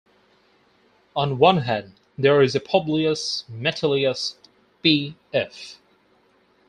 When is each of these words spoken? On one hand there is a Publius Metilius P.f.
On 1.15 1.37
one 1.37 1.57
hand 1.57 1.93
there 2.17 2.41
is 2.41 2.55
a 2.55 2.59
Publius 2.59 3.45
Metilius 3.51 4.33
P.f. 4.81 5.77